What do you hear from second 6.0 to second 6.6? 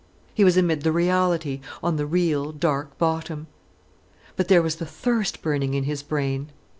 brain.